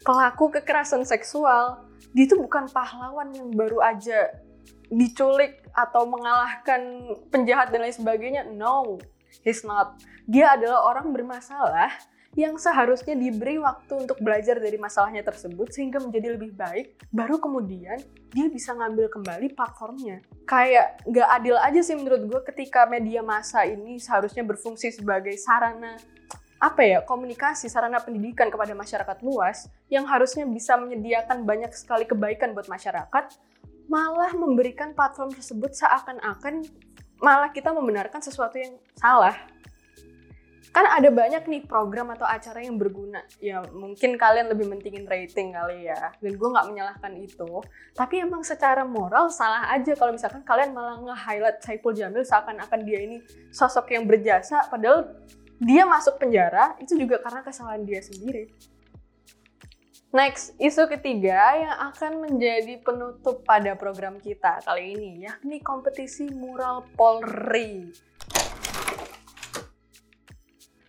pelaku 0.05 0.53
kekerasan 0.61 1.03
seksual. 1.03 1.83
Dia 2.15 2.29
itu 2.29 2.39
bukan 2.39 2.71
pahlawan 2.71 3.33
yang 3.35 3.51
baru 3.51 3.83
aja 3.83 4.31
diculik 4.93 5.65
atau 5.75 6.07
mengalahkan 6.07 7.11
penjahat 7.33 7.73
dan 7.75 7.83
lain 7.83 7.97
sebagainya. 7.97 8.47
No, 8.47 9.01
he's 9.43 9.67
not. 9.67 9.99
Dia 10.29 10.55
adalah 10.55 10.87
orang 10.95 11.11
bermasalah 11.11 11.91
yang 12.35 12.59
seharusnya 12.59 13.15
diberi 13.15 13.63
waktu 13.63 13.95
untuk 13.95 14.19
belajar 14.19 14.59
dari 14.59 14.75
masalahnya 14.75 15.23
tersebut 15.23 15.71
sehingga 15.71 16.03
menjadi 16.03 16.35
lebih 16.35 16.59
baik, 16.59 16.99
baru 17.15 17.39
kemudian 17.39 17.99
dia 18.35 18.47
bisa 18.51 18.75
ngambil 18.75 19.07
kembali 19.07 19.55
platformnya. 19.55 20.19
Kayak 20.43 20.99
nggak 21.07 21.29
adil 21.31 21.57
aja 21.63 21.81
sih 21.81 21.95
menurut 21.95 22.27
gue 22.27 22.41
ketika 22.51 22.91
media 22.91 23.23
massa 23.23 23.63
ini 23.63 24.03
seharusnya 24.03 24.43
berfungsi 24.43 24.91
sebagai 24.91 25.39
sarana 25.39 25.95
apa 26.63 26.81
ya 26.87 26.99
komunikasi 27.03 27.67
sarana 27.69 28.01
pendidikan 28.01 28.49
kepada 28.49 28.73
masyarakat 28.73 29.19
luas 29.27 29.69
yang 29.91 30.07
harusnya 30.07 30.47
bisa 30.49 30.79
menyediakan 30.79 31.45
banyak 31.45 31.75
sekali 31.75 32.09
kebaikan 32.09 32.55
buat 32.57 32.71
masyarakat 32.71 33.25
malah 33.89 34.33
memberikan 34.33 34.97
platform 34.97 35.33
tersebut 35.35 35.77
seakan-akan 35.77 36.65
malah 37.21 37.51
kita 37.53 37.71
membenarkan 37.73 38.21
sesuatu 38.21 38.57
yang 38.59 38.75
salah. 38.97 39.37
Kan 40.75 40.91
ada 40.91 41.07
banyak 41.07 41.47
nih 41.47 41.63
program 41.71 42.11
atau 42.11 42.27
acara 42.27 42.59
yang 42.59 42.75
berguna. 42.75 43.23
Ya 43.39 43.63
mungkin 43.71 44.19
kalian 44.19 44.51
lebih 44.51 44.67
mentingin 44.67 45.07
rating 45.07 45.55
kali 45.55 45.87
ya. 45.87 46.11
Dan 46.19 46.35
gue 46.35 46.49
nggak 46.51 46.67
menyalahkan 46.67 47.15
itu. 47.15 47.63
Tapi 47.95 48.27
emang 48.27 48.43
secara 48.43 48.83
moral 48.83 49.31
salah 49.31 49.71
aja 49.71 49.95
kalau 49.95 50.11
misalkan 50.11 50.43
kalian 50.43 50.75
malah 50.75 50.99
nge-highlight 50.99 51.63
Saiful 51.63 51.95
Jamil 51.95 52.27
seakan-akan 52.27 52.81
dia 52.83 53.07
ini 53.07 53.23
sosok 53.55 53.95
yang 53.95 54.11
berjasa 54.11 54.67
padahal 54.67 55.15
dia 55.63 55.87
masuk 55.87 56.19
penjara 56.19 56.75
itu 56.83 56.99
juga 56.99 57.23
karena 57.23 57.41
kesalahan 57.43 57.83
dia 57.87 58.03
sendiri 58.03 58.51
Next, 60.15 60.55
isu 60.63 60.87
ketiga 60.87 61.59
yang 61.59 61.75
akan 61.91 62.23
menjadi 62.23 62.79
penutup 62.87 63.43
pada 63.43 63.75
program 63.75 64.23
kita 64.23 64.63
kali 64.63 64.95
ini, 64.95 65.27
yakni 65.27 65.59
kompetisi 65.59 66.31
mural 66.31 66.87
Polri. 66.95 67.91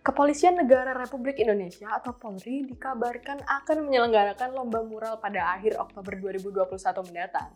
Kepolisian 0.06 0.54
Negara 0.54 0.94
Republik 0.94 1.42
Indonesia 1.42 1.90
atau 1.90 2.14
Polri 2.14 2.70
dikabarkan 2.70 3.42
akan 3.42 3.90
menyelenggarakan 3.90 4.54
lomba 4.54 4.86
mural 4.86 5.18
pada 5.18 5.58
akhir 5.58 5.74
Oktober 5.74 6.14
2021 6.22 7.10
mendatang. 7.10 7.50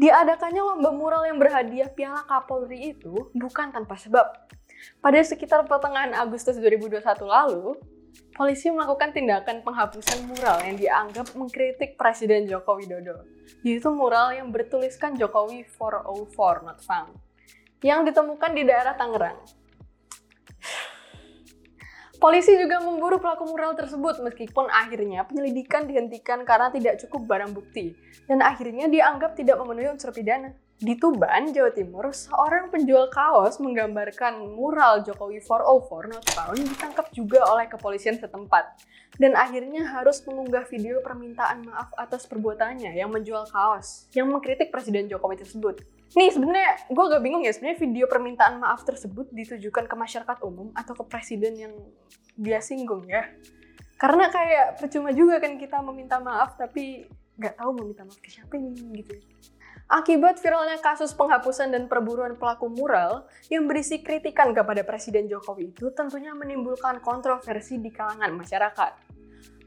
Diadakannya 0.00 0.62
lomba 0.64 0.88
mural 0.88 1.28
yang 1.28 1.36
berhadiah 1.36 1.92
Piala 1.92 2.24
Kapolri 2.24 2.96
itu 2.96 3.28
bukan 3.36 3.76
tanpa 3.76 4.00
sebab. 4.00 4.24
Pada 4.98 5.20
sekitar 5.20 5.64
pertengahan 5.68 6.16
Agustus 6.16 6.56
2021 6.56 7.04
lalu, 7.24 7.76
polisi 8.34 8.70
melakukan 8.70 9.14
tindakan 9.14 9.62
penghapusan 9.62 10.26
mural 10.26 10.58
yang 10.62 10.76
dianggap 10.78 11.34
mengkritik 11.34 11.94
Presiden 11.94 12.46
Joko 12.50 12.78
Widodo, 12.78 13.26
yaitu 13.62 13.90
mural 13.90 14.34
yang 14.34 14.50
bertuliskan 14.50 15.14
Jokowi 15.14 15.66
404 15.66 16.66
not 16.66 16.78
found, 16.82 17.14
yang 17.82 18.02
ditemukan 18.02 18.50
di 18.54 18.62
daerah 18.66 18.94
Tangerang. 18.98 19.38
Polisi 22.24 22.56
juga 22.56 22.80
memburu 22.80 23.20
pelaku 23.20 23.44
mural 23.52 23.76
tersebut 23.76 24.24
meskipun 24.24 24.72
akhirnya 24.72 25.28
penyelidikan 25.28 25.84
dihentikan 25.84 26.40
karena 26.48 26.72
tidak 26.72 26.96
cukup 27.04 27.28
barang 27.28 27.52
bukti 27.52 27.92
dan 28.24 28.40
akhirnya 28.40 28.88
dianggap 28.88 29.36
tidak 29.36 29.60
memenuhi 29.60 29.92
unsur 29.92 30.08
pidana. 30.08 30.56
Di 30.74 30.98
Tuban, 30.98 31.54
Jawa 31.54 31.70
Timur, 31.70 32.10
seorang 32.10 32.66
penjual 32.66 33.06
kaos 33.06 33.62
menggambarkan 33.62 34.42
mural 34.58 35.06
Jokowi 35.06 35.38
404 35.38 36.10
not 36.10 36.26
found 36.34 36.58
ditangkap 36.58 37.06
juga 37.14 37.46
oleh 37.46 37.70
kepolisian 37.70 38.18
setempat 38.18 38.74
dan 39.14 39.38
akhirnya 39.38 39.86
harus 39.86 40.18
mengunggah 40.26 40.66
video 40.66 40.98
permintaan 40.98 41.62
maaf 41.70 41.94
atas 41.94 42.26
perbuatannya 42.26 42.90
yang 42.90 43.06
menjual 43.14 43.46
kaos 43.46 44.10
yang 44.18 44.26
mengkritik 44.26 44.74
Presiden 44.74 45.06
Jokowi 45.06 45.46
tersebut. 45.46 45.78
Nih 46.18 46.34
sebenarnya 46.34 46.90
gue 46.90 47.04
agak 47.06 47.22
bingung 47.22 47.46
ya 47.46 47.54
sebenarnya 47.54 47.78
video 47.78 48.10
permintaan 48.10 48.58
maaf 48.58 48.82
tersebut 48.82 49.30
ditujukan 49.30 49.86
ke 49.86 49.94
masyarakat 49.94 50.42
umum 50.42 50.74
atau 50.74 50.98
ke 50.98 51.06
presiden 51.06 51.54
yang 51.54 51.74
dia 52.34 52.58
singgung 52.58 53.06
ya. 53.06 53.30
Karena 53.94 54.26
kayak 54.26 54.82
percuma 54.82 55.14
juga 55.14 55.38
kan 55.38 55.54
kita 55.54 55.78
meminta 55.86 56.18
maaf 56.18 56.58
tapi 56.58 57.06
nggak 57.38 57.62
tahu 57.62 57.70
meminta 57.78 58.02
maaf 58.02 58.18
ke 58.18 58.30
siapa 58.30 58.58
nih 58.58 58.74
gitu. 59.02 59.14
Akibat 59.84 60.40
viralnya 60.40 60.80
kasus 60.80 61.12
penghapusan 61.12 61.68
dan 61.68 61.92
perburuan 61.92 62.40
pelaku 62.40 62.72
mural 62.72 63.28
yang 63.52 63.68
berisi 63.68 64.00
kritikan 64.00 64.56
kepada 64.56 64.80
Presiden 64.80 65.28
Jokowi 65.28 65.76
itu 65.76 65.92
tentunya 65.92 66.32
menimbulkan 66.32 67.04
kontroversi 67.04 67.76
di 67.76 67.92
kalangan 67.92 68.32
masyarakat. 68.32 68.92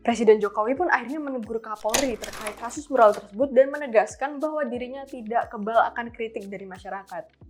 Presiden 0.02 0.42
Jokowi 0.42 0.74
pun 0.74 0.90
akhirnya 0.90 1.22
menegur 1.22 1.62
Kapolri 1.62 2.18
terkait 2.18 2.58
kasus 2.58 2.90
mural 2.90 3.14
tersebut 3.14 3.54
dan 3.54 3.70
menegaskan 3.70 4.42
bahwa 4.42 4.66
dirinya 4.66 5.06
tidak 5.06 5.54
kebal 5.54 5.78
akan 5.94 6.10
kritik 6.10 6.50
dari 6.50 6.66
masyarakat. 6.66 7.47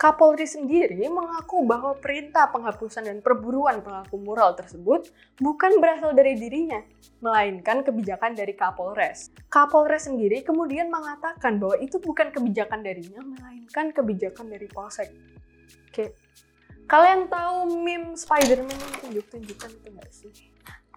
Kapolri 0.00 0.48
sendiri 0.48 0.96
mengaku 1.12 1.60
bahwa 1.68 1.92
perintah 1.92 2.48
penghapusan 2.48 3.04
dan 3.04 3.20
perburuan 3.20 3.84
pelaku 3.84 4.16
mural 4.16 4.56
tersebut 4.56 5.12
bukan 5.36 5.76
berasal 5.76 6.16
dari 6.16 6.40
dirinya, 6.40 6.80
melainkan 7.20 7.84
kebijakan 7.84 8.32
dari 8.32 8.56
Kapolres. 8.56 9.28
Kapolres 9.52 10.08
sendiri 10.08 10.40
kemudian 10.40 10.88
mengatakan 10.88 11.60
bahwa 11.60 11.76
itu 11.84 12.00
bukan 12.00 12.32
kebijakan 12.32 12.80
darinya, 12.80 13.20
melainkan 13.20 13.92
kebijakan 13.92 14.48
dari 14.48 14.72
Polsek. 14.72 15.12
Oke, 15.92 16.16
kalian 16.88 17.28
tahu 17.28 17.68
meme 17.84 18.16
Spider-Man 18.16 18.72
yang 18.72 18.94
tunjuk-tunjukkan 19.04 19.68
itu 19.68 19.88
nggak 20.00 20.12
sih? 20.16 20.32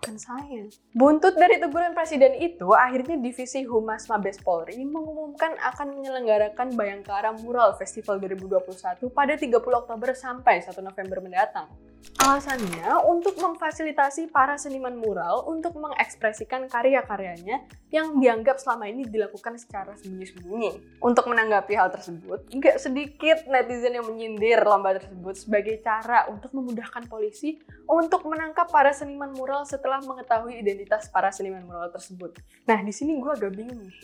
Bukan 0.03 0.19
saya. 0.19 0.67
Buntut 0.91 1.39
dari 1.39 1.63
teguran 1.63 1.95
presiden 1.95 2.35
itu, 2.35 2.67
akhirnya 2.75 3.15
Divisi 3.15 3.63
Humas 3.63 4.11
Mabes 4.11 4.35
Polri 4.43 4.83
mengumumkan 4.83 5.55
akan 5.55 5.95
menyelenggarakan 5.95 6.75
Bayangkara 6.75 7.31
Mural 7.39 7.71
Festival 7.79 8.19
2021 8.19 8.99
pada 9.15 9.33
30 9.39 9.55
Oktober 9.55 10.11
sampai 10.11 10.59
1 10.59 10.75
November 10.83 11.23
mendatang. 11.23 11.71
Alasannya 12.19 12.99
untuk 13.07 13.39
memfasilitasi 13.39 14.27
para 14.27 14.59
seniman 14.59 14.95
mural 14.99 15.47
untuk 15.47 15.79
mengekspresikan 15.79 16.67
karya-karyanya 16.67 17.63
yang 17.95 18.19
dianggap 18.19 18.59
selama 18.59 18.91
ini 18.91 19.07
dilakukan 19.07 19.55
secara 19.55 19.95
sembunyi-sembunyi. 19.95 20.99
Untuk 20.99 21.31
menanggapi 21.31 21.73
hal 21.79 21.95
tersebut, 21.95 22.47
nggak 22.51 22.77
sedikit 22.79 23.47
netizen 23.47 23.95
yang 23.95 24.07
menyindir 24.07 24.59
lomba 24.67 24.99
tersebut 24.99 25.35
sebagai 25.35 25.79
cara 25.79 26.27
untuk 26.27 26.51
memudahkan 26.51 27.07
polisi 27.07 27.63
untuk 27.87 28.25
menangkap 28.27 28.71
para 28.71 28.95
seniman 28.95 29.35
mural 29.35 29.67
setelah 29.67 29.92
mengetahui 30.01 30.57
identitas 30.57 31.11
para 31.11 31.29
seniman 31.29 31.61
mural 31.67 31.91
tersebut. 31.93 32.33
Nah, 32.65 32.81
di 32.81 32.89
sini 32.89 33.19
gue 33.21 33.29
agak 33.29 33.53
bingung 33.53 33.83
nih. 33.83 33.97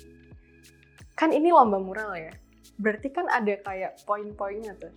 Kan 1.17 1.33
ini 1.33 1.49
lomba 1.49 1.81
mural 1.81 2.13
ya? 2.13 2.33
Berarti 2.77 3.09
kan 3.09 3.25
ada 3.31 3.57
kayak 3.57 4.05
poin-poinnya 4.05 4.77
tuh 4.77 4.93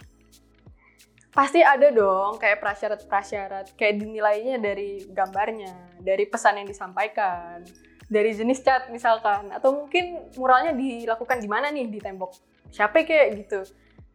pasti 1.33 1.65
ada 1.65 1.89
dong 1.89 2.37
kayak 2.37 2.61
prasyarat-prasyarat 2.61 3.73
kayak 3.73 4.05
dinilainya 4.05 4.61
dari 4.61 5.09
gambarnya, 5.09 5.97
dari 5.97 6.29
pesan 6.29 6.61
yang 6.61 6.69
disampaikan, 6.69 7.65
dari 8.05 8.37
jenis 8.37 8.61
cat 8.61 8.93
misalkan, 8.93 9.49
atau 9.49 9.73
mungkin 9.73 10.29
muralnya 10.37 10.77
dilakukan 10.77 11.41
di 11.41 11.49
mana 11.49 11.73
nih 11.73 11.89
di 11.89 11.99
tembok 12.05 12.37
siapa 12.69 13.01
kayak 13.01 13.29
gitu. 13.41 13.65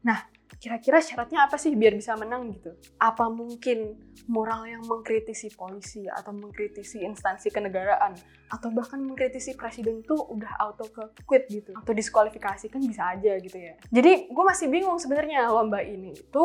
Nah 0.06 0.30
kira-kira 0.56 1.04
syaratnya 1.04 1.46
apa 1.46 1.60
sih 1.60 1.76
biar 1.76 1.94
bisa 1.94 2.16
menang 2.16 2.48
gitu? 2.56 2.72
Apa 2.98 3.28
mungkin 3.28 4.00
moral 4.32 4.64
yang 4.66 4.84
mengkritisi 4.88 5.52
polisi 5.54 6.08
atau 6.08 6.32
mengkritisi 6.32 7.04
instansi 7.04 7.52
kenegaraan 7.52 8.16
atau 8.48 8.72
bahkan 8.72 9.04
mengkritisi 9.04 9.60
presiden 9.60 10.02
tuh 10.08 10.18
udah 10.18 10.56
auto 10.64 10.88
ke 10.88 11.04
quit 11.28 11.46
gitu 11.52 11.76
atau 11.76 11.92
diskualifikasi 11.92 12.72
kan 12.72 12.82
bisa 12.82 13.14
aja 13.14 13.36
gitu 13.38 13.58
ya. 13.60 13.76
Jadi 13.92 14.32
gue 14.32 14.44
masih 14.48 14.72
bingung 14.72 14.98
sebenarnya 14.98 15.52
lomba 15.52 15.84
ini 15.84 16.16
itu 16.16 16.44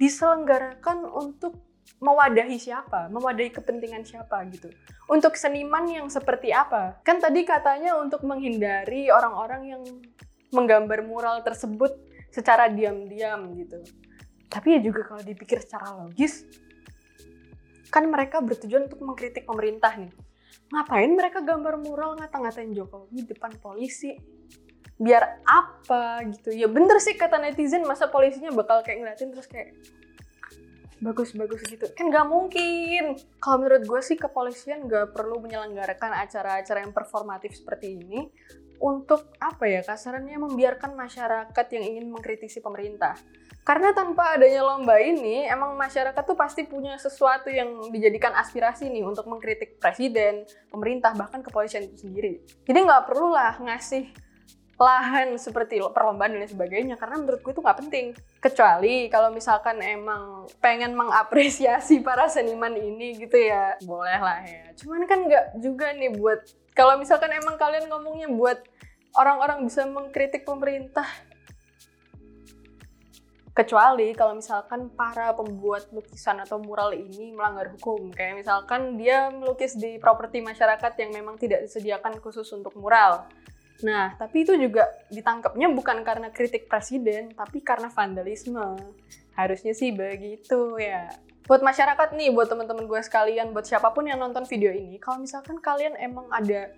diselenggarakan 0.00 1.06
untuk 1.06 1.60
mewadahi 2.02 2.58
siapa, 2.58 3.06
mewadahi 3.14 3.54
kepentingan 3.54 4.02
siapa 4.02 4.42
gitu. 4.50 4.70
Untuk 5.06 5.38
seniman 5.38 5.86
yang 5.86 6.06
seperti 6.10 6.50
apa? 6.50 6.98
Kan 7.06 7.22
tadi 7.22 7.46
katanya 7.46 7.94
untuk 7.98 8.26
menghindari 8.26 9.10
orang-orang 9.10 9.62
yang 9.70 9.82
menggambar 10.52 11.06
mural 11.06 11.40
tersebut 11.40 11.94
secara 12.32 12.72
diam-diam 12.72 13.52
gitu. 13.60 13.84
Tapi 14.48 14.76
ya 14.76 14.80
juga 14.80 15.04
kalau 15.04 15.20
dipikir 15.20 15.60
secara 15.60 15.92
logis, 15.92 16.48
kan 17.92 18.08
mereka 18.08 18.40
bertujuan 18.40 18.88
untuk 18.88 19.04
mengkritik 19.04 19.44
pemerintah 19.44 19.92
nih. 20.00 20.12
ngapain 20.72 21.12
mereka 21.12 21.44
gambar 21.44 21.84
mural 21.84 22.16
ngata-ngatain 22.16 22.72
Jokowi 22.72 23.28
depan 23.28 23.52
polisi? 23.60 24.16
Biar 24.96 25.44
apa 25.44 26.24
gitu? 26.32 26.48
Ya 26.52 26.64
bener 26.64 26.96
sih 26.96 27.12
kata 27.12 27.36
netizen 27.36 27.84
masa 27.84 28.08
polisinya 28.08 28.48
bakal 28.52 28.80
kayak 28.80 29.04
ngeliatin 29.04 29.36
terus 29.36 29.48
kayak 29.48 29.76
bagus-bagus 31.04 31.60
gitu. 31.68 31.92
Kan 31.92 32.08
nggak 32.08 32.24
mungkin. 32.24 33.20
Kalau 33.36 33.56
menurut 33.60 33.84
gue 33.84 34.00
sih 34.00 34.16
kepolisian 34.16 34.88
nggak 34.88 35.12
perlu 35.12 35.44
menyelenggarakan 35.44 36.16
acara-acara 36.24 36.88
yang 36.88 36.94
performatif 36.96 37.52
seperti 37.52 38.00
ini 38.00 38.32
untuk 38.82 39.30
apa 39.38 39.70
ya 39.70 39.86
kasarannya 39.86 40.42
membiarkan 40.42 40.98
masyarakat 40.98 41.66
yang 41.70 41.84
ingin 41.86 42.10
mengkritisi 42.10 42.58
pemerintah 42.58 43.14
karena 43.62 43.94
tanpa 43.94 44.34
adanya 44.34 44.66
lomba 44.66 44.98
ini, 44.98 45.46
emang 45.46 45.78
masyarakat 45.78 46.18
tuh 46.26 46.34
pasti 46.34 46.66
punya 46.66 46.98
sesuatu 46.98 47.46
yang 47.46 47.94
dijadikan 47.94 48.34
aspirasi 48.34 48.90
nih 48.90 49.06
untuk 49.06 49.22
mengkritik 49.30 49.78
presiden, 49.78 50.42
pemerintah, 50.66 51.14
bahkan 51.14 51.46
kepolisian 51.46 51.86
itu 51.86 52.02
sendiri. 52.02 52.42
Jadi 52.66 52.78
nggak 52.82 53.06
perlu 53.06 53.30
lah 53.30 53.62
ngasih 53.62 54.10
lahan 54.80 55.36
seperti 55.36 55.78
perlombaan 55.92 56.34
dan 56.34 56.48
sebagainya 56.48 56.96
karena 56.96 57.20
menurut 57.20 57.40
gue 57.44 57.52
itu 57.52 57.62
nggak 57.62 57.78
penting. 57.86 58.06
Kecuali 58.40 59.06
kalau 59.12 59.28
misalkan 59.30 59.78
emang 59.84 60.48
pengen 60.58 60.96
mengapresiasi 60.96 62.00
para 62.06 62.26
seniman 62.26 62.72
ini 62.74 63.20
gitu 63.20 63.36
ya 63.36 63.76
boleh 63.84 64.18
lah 64.18 64.40
ya. 64.42 64.72
Cuman 64.78 65.04
kan 65.04 65.28
nggak 65.28 65.60
juga 65.60 65.92
nih 65.92 66.12
buat 66.16 66.40
kalau 66.72 66.96
misalkan 66.96 67.30
emang 67.36 67.60
kalian 67.60 67.86
ngomongnya 67.92 68.28
buat 68.32 68.58
orang-orang 69.16 69.68
bisa 69.68 69.84
mengkritik 69.84 70.48
pemerintah. 70.48 71.06
Kecuali 73.52 74.16
kalau 74.16 74.32
misalkan 74.32 74.88
para 74.96 75.36
pembuat 75.36 75.92
lukisan 75.92 76.40
atau 76.40 76.56
mural 76.56 76.96
ini 76.96 77.36
melanggar 77.36 77.68
hukum. 77.76 78.08
Kayak 78.08 78.40
misalkan 78.40 78.96
dia 78.96 79.28
melukis 79.28 79.76
di 79.76 80.00
properti 80.00 80.40
masyarakat 80.40 80.92
yang 80.96 81.12
memang 81.12 81.36
tidak 81.36 81.60
disediakan 81.68 82.16
khusus 82.24 82.48
untuk 82.56 82.72
mural 82.80 83.28
nah 83.82 84.14
tapi 84.14 84.46
itu 84.46 84.54
juga 84.56 84.86
ditangkapnya 85.10 85.68
bukan 85.70 86.06
karena 86.06 86.30
kritik 86.30 86.70
presiden 86.70 87.34
tapi 87.34 87.60
karena 87.60 87.90
vandalisme. 87.90 88.78
Harusnya 89.32 89.72
sih 89.72 89.90
begitu 89.92 90.76
ya. 90.76 91.08
Buat 91.48 91.66
masyarakat 91.66 92.14
nih 92.14 92.30
buat 92.30 92.46
teman-teman 92.46 92.86
gue 92.86 93.00
sekalian 93.02 93.50
buat 93.50 93.66
siapa 93.66 93.90
pun 93.90 94.06
yang 94.06 94.22
nonton 94.22 94.46
video 94.46 94.70
ini 94.70 95.02
kalau 95.02 95.18
misalkan 95.18 95.58
kalian 95.58 95.98
emang 95.98 96.30
ada 96.30 96.70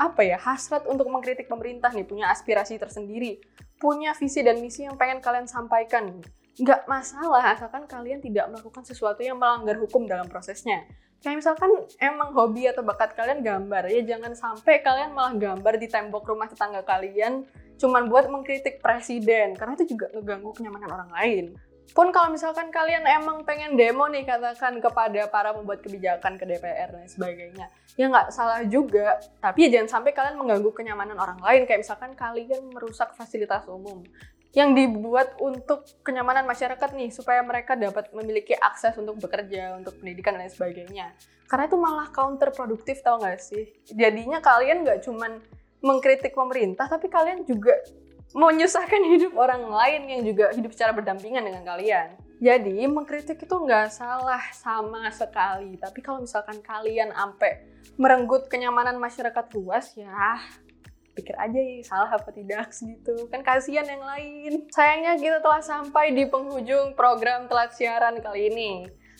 apa 0.00 0.24
ya 0.24 0.38
hasrat 0.40 0.88
untuk 0.88 1.08
mengkritik 1.10 1.50
pemerintah 1.50 1.92
nih 1.92 2.06
punya 2.06 2.32
aspirasi 2.32 2.80
tersendiri 2.80 3.42
punya 3.76 4.14
visi 4.16 4.40
dan 4.40 4.62
misi 4.62 4.86
yang 4.86 4.96
pengen 4.96 5.18
kalian 5.20 5.50
sampaikan 5.50 6.22
nggak 6.56 6.84
masalah 6.84 7.56
asalkan 7.56 7.88
kalian 7.88 8.20
tidak 8.20 8.48
melakukan 8.52 8.84
sesuatu 8.84 9.24
yang 9.24 9.40
melanggar 9.40 9.76
hukum 9.80 10.04
dalam 10.04 10.28
prosesnya 10.28 10.84
kayak 11.22 11.38
misalkan 11.38 11.70
emang 12.02 12.34
hobi 12.34 12.66
atau 12.66 12.82
bakat 12.82 13.14
kalian 13.14 13.46
gambar 13.46 13.86
ya 13.86 14.02
jangan 14.02 14.34
sampai 14.34 14.82
kalian 14.82 15.14
malah 15.14 15.38
gambar 15.38 15.74
di 15.78 15.86
tembok 15.86 16.26
rumah 16.26 16.50
tetangga 16.50 16.82
kalian 16.82 17.46
cuman 17.78 18.10
buat 18.10 18.26
mengkritik 18.26 18.82
presiden 18.82 19.54
karena 19.54 19.78
itu 19.78 19.94
juga 19.94 20.10
ngeganggu 20.12 20.50
kenyamanan 20.54 20.90
orang 20.90 21.12
lain. 21.14 21.46
Pun 21.92 22.08
kalau 22.08 22.32
misalkan 22.32 22.72
kalian 22.72 23.04
emang 23.04 23.44
pengen 23.44 23.76
demo 23.76 24.08
nih 24.08 24.24
katakan 24.24 24.80
kepada 24.80 25.28
para 25.28 25.52
pembuat 25.52 25.84
kebijakan 25.84 26.40
ke 26.40 26.44
DPR 26.48 26.88
dan 26.88 27.04
sebagainya 27.04 27.66
ya 28.00 28.08
nggak 28.08 28.32
salah 28.32 28.64
juga 28.64 29.20
tapi 29.44 29.68
ya 29.68 29.76
jangan 29.76 30.00
sampai 30.00 30.16
kalian 30.16 30.40
mengganggu 30.40 30.70
kenyamanan 30.72 31.18
orang 31.20 31.38
lain. 31.42 31.68
Kayak 31.68 31.84
misalkan 31.84 32.16
kalian 32.16 32.72
merusak 32.72 33.12
fasilitas 33.12 33.68
umum 33.68 34.02
yang 34.52 34.76
dibuat 34.76 35.40
untuk 35.40 35.88
kenyamanan 36.04 36.44
masyarakat 36.44 36.92
nih 36.92 37.08
supaya 37.08 37.40
mereka 37.40 37.72
dapat 37.72 38.12
memiliki 38.12 38.52
akses 38.52 38.92
untuk 39.00 39.16
bekerja 39.16 39.80
untuk 39.80 39.96
pendidikan 39.96 40.36
dan 40.36 40.52
sebagainya 40.52 41.16
karena 41.48 41.68
itu 41.68 41.76
malah 41.80 42.08
counterproduktif 42.12 43.00
tau 43.00 43.16
gak 43.20 43.40
sih 43.40 43.72
jadinya 43.88 44.44
kalian 44.44 44.84
nggak 44.84 45.04
cuman 45.08 45.40
mengkritik 45.82 46.36
pemerintah 46.36 46.86
tapi 46.86 47.08
kalian 47.08 47.48
juga 47.48 47.74
menyusahkan 48.32 49.02
hidup 49.12 49.36
orang 49.36 49.68
lain 49.68 50.02
yang 50.08 50.22
juga 50.24 50.48
hidup 50.56 50.72
secara 50.72 50.96
berdampingan 50.96 51.44
dengan 51.44 51.62
kalian. 51.68 52.16
Jadi 52.42 52.80
mengkritik 52.88 53.38
itu 53.38 53.54
nggak 53.54 53.92
salah 53.92 54.40
sama 54.56 55.06
sekali. 55.12 55.76
Tapi 55.78 56.00
kalau 56.02 56.24
misalkan 56.24 56.58
kalian 56.64 57.12
sampai 57.12 57.62
merenggut 58.00 58.48
kenyamanan 58.48 58.98
masyarakat 58.98 59.46
luas, 59.54 59.94
ya 59.94 60.40
pikir 61.12 61.36
aja 61.36 61.56
ya 61.56 61.84
salah 61.84 62.10
apa 62.12 62.30
tidak 62.32 62.72
gitu. 62.80 63.28
Kan 63.28 63.44
kasihan 63.44 63.84
yang 63.84 64.02
lain. 64.02 64.66
Sayangnya 64.72 65.16
kita 65.20 65.38
telah 65.40 65.62
sampai 65.62 66.12
di 66.16 66.24
penghujung 66.28 66.96
program 66.96 67.46
telat 67.46 67.72
siaran 67.76 68.18
kali 68.20 68.48
ini. 68.52 68.70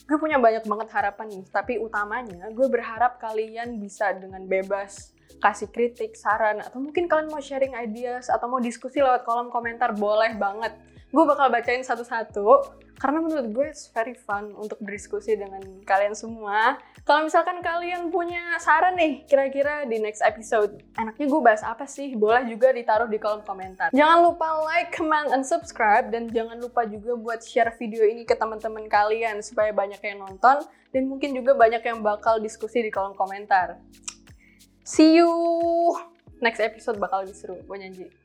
Gue 0.03 0.19
punya 0.19 0.37
banyak 0.37 0.67
banget 0.67 0.89
harapan 0.91 1.31
nih, 1.31 1.45
tapi 1.55 1.79
utamanya 1.79 2.51
gue 2.51 2.67
berharap 2.67 3.23
kalian 3.23 3.79
bisa 3.79 4.11
dengan 4.11 4.43
bebas 4.51 5.15
kasih 5.39 5.71
kritik, 5.71 6.19
saran, 6.19 6.63
atau 6.63 6.79
mungkin 6.79 7.11
kalian 7.11 7.31
mau 7.31 7.41
sharing 7.41 7.75
ideas 7.79 8.31
atau 8.31 8.51
mau 8.51 8.63
diskusi 8.63 9.03
lewat 9.03 9.27
kolom 9.27 9.49
komentar, 9.49 9.95
boleh 9.95 10.39
banget. 10.39 10.75
Gue 11.13 11.29
bakal 11.29 11.53
bacain 11.53 11.85
satu-satu, 11.85 12.73
karena 12.97 13.21
menurut 13.21 13.53
gue 13.53 13.67
it's 13.69 13.93
very 13.93 14.17
fun 14.17 14.57
untuk 14.57 14.81
berdiskusi 14.81 15.37
dengan 15.37 15.61
kalian 15.85 16.17
semua. 16.17 16.81
Kalau 17.05 17.29
misalkan 17.29 17.61
kalian 17.61 18.09
punya 18.09 18.57
saran 18.57 18.97
nih, 18.97 19.29
kira-kira 19.29 19.85
di 19.85 20.01
next 20.01 20.25
episode, 20.25 20.81
enaknya 20.97 21.29
gue 21.29 21.41
bahas 21.45 21.61
apa 21.61 21.85
sih? 21.85 22.17
Boleh 22.17 22.49
juga 22.49 22.73
ditaruh 22.73 23.13
di 23.13 23.21
kolom 23.21 23.45
komentar. 23.45 23.93
Jangan 23.93 24.25
lupa 24.25 24.65
like, 24.65 24.89
comment, 24.97 25.29
and 25.37 25.45
subscribe, 25.45 26.09
dan 26.09 26.33
jangan 26.33 26.57
lupa 26.57 26.89
juga 26.89 27.13
buat 27.13 27.45
share 27.45 27.77
video 27.77 28.09
ini 28.09 28.25
ke 28.25 28.33
teman-teman 28.33 28.89
kalian 28.89 29.45
supaya 29.45 29.69
banyak 29.69 30.01
yang 30.01 30.25
nonton, 30.25 30.65
dan 30.97 31.03
mungkin 31.13 31.37
juga 31.37 31.53
banyak 31.53 31.85
yang 31.85 32.01
bakal 32.01 32.41
diskusi 32.41 32.81
di 32.81 32.89
kolom 32.89 33.13
komentar. 33.13 33.77
See 34.81 35.21
you 35.21 35.29
next 36.41 36.65
episode 36.65 36.97
bakal 36.97 37.29
lebih 37.29 37.37
seru, 37.37 37.61
gue 37.61 37.77
nyanyi. 37.77 38.22